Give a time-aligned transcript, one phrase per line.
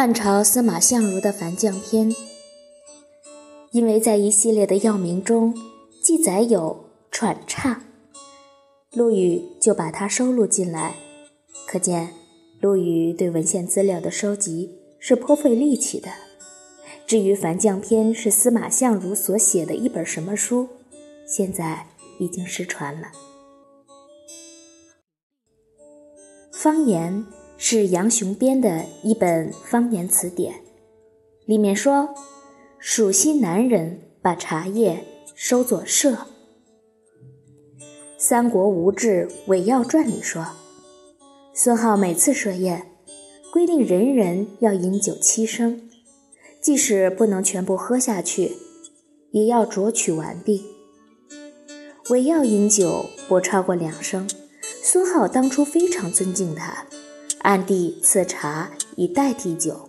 [0.00, 2.10] 汉朝司马相如的《凡将篇》，
[3.70, 5.54] 因为在一系列的药名中
[6.02, 7.82] 记载有喘岔，
[8.94, 10.94] 陆羽就把它收录进来。
[11.66, 12.14] 可见，
[12.62, 16.08] 陆羽对文献资料的收集是颇费力气的。
[17.06, 20.66] 至于《凡将篇》是司马相如所写的一本什么书，
[21.26, 23.08] 现在已经失传了。
[26.50, 27.26] 方言。
[27.62, 30.54] 是杨雄编的一本方言词典，
[31.44, 32.08] 里面说，
[32.78, 36.12] 蜀西南人把茶叶收作社。
[38.16, 40.46] 《三国吴志伪药传》里说，
[41.52, 42.92] 孙浩每次设宴，
[43.52, 45.86] 规定人人要饮酒七升，
[46.62, 48.56] 即使不能全部喝下去，
[49.32, 50.64] 也要酌取完毕。
[52.08, 54.26] 伪药饮酒不超过两升，
[54.82, 56.86] 孙浩当初非常尊敬他。
[57.42, 59.88] 暗地赐茶以代替酒。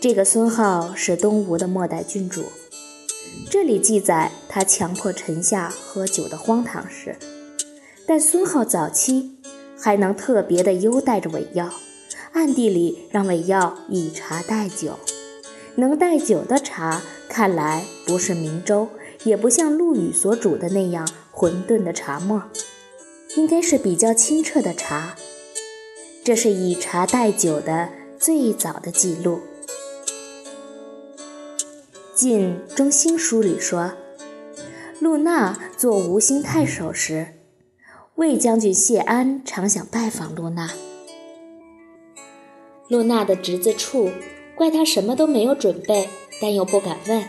[0.00, 2.44] 这个孙浩是东吴的末代君主，
[3.50, 7.16] 这里记载他强迫臣下喝酒的荒唐事。
[8.06, 9.36] 但孙浩早期
[9.78, 11.70] 还能特别的优待着韦耀，
[12.32, 14.98] 暗地里让韦耀以茶代酒。
[15.74, 18.88] 能代酒的茶，看来不是明粥，
[19.24, 22.44] 也不像陆羽所煮的那样混沌的茶沫，
[23.36, 25.14] 应该是比较清澈的茶。
[26.28, 29.36] 这是以茶代酒的最早的记录。
[32.14, 33.92] 《晋中兴书》里说，
[35.00, 37.28] 陆纳做吴兴太守时，
[38.16, 40.68] 魏将军谢安常想拜访陆纳。
[42.88, 44.10] 陆纳的侄子处
[44.54, 46.10] 怪他什么都没有准备，
[46.42, 47.24] 但又不敢问，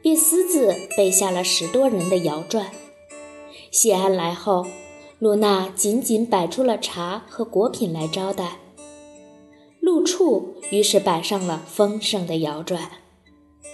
[0.00, 2.70] 便私自背下了十多人的谣传。
[3.70, 4.66] 谢安来后。
[5.24, 8.58] 露娜仅仅摆出了茶和果品来招待，
[9.80, 12.76] 陆处于是摆上了丰盛的肴馔，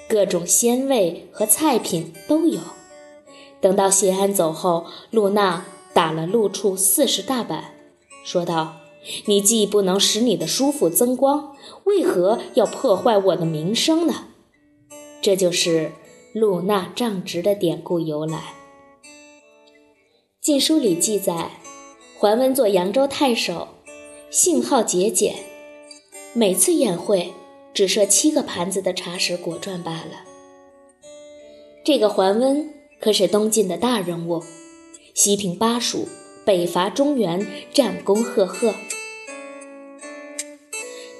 [0.08, 2.60] 各种鲜味和菜品都有。
[3.60, 7.74] 等到谢安走后，露娜打了陆处四十大板，
[8.22, 8.76] 说道
[9.26, 14.26] ：“你既不能使你的叔父增光，为何要破坏我的名声呢？”
[15.20, 15.90] 这就是
[16.32, 18.38] 露娜仗直的典故由来。
[20.42, 21.50] 《晋书》里记载，
[22.16, 23.68] 桓温做扬州太守，
[24.30, 25.34] 性好节俭，
[26.32, 27.34] 每次宴会
[27.74, 30.24] 只设七个盘子的茶食果馔罢了。
[31.84, 34.42] 这个桓温可是东晋的大人物，
[35.12, 36.08] 西平巴蜀，
[36.46, 38.72] 北伐中原，战功赫赫。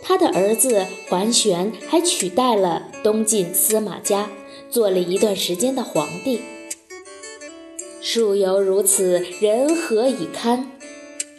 [0.03, 4.30] 他的儿子桓玄还取代了东晋司马家，
[4.70, 6.41] 做了一段时间的皇帝。
[8.03, 10.71] 树犹如此，人何以堪？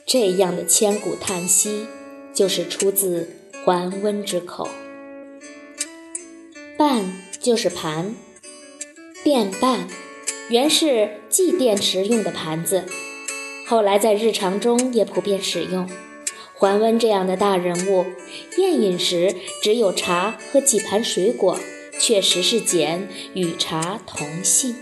[0.05, 1.87] 这样的千古叹息，
[2.35, 3.29] 就是出自
[3.65, 4.69] 桓温之口。
[6.77, 8.15] 半就是盘，
[9.23, 9.87] 电半
[10.49, 12.85] 原是祭奠时用的盘子，
[13.65, 15.89] 后来在日常中也普遍使用。
[16.53, 18.05] 桓温这样的大人物，
[18.57, 21.57] 宴饮时只有茶和几盘水果，
[21.99, 24.75] 确实是简，与茶同性。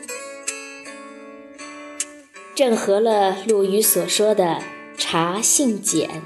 [2.59, 4.61] 正合了陆羽所说的
[4.99, 6.21] “茶性简”。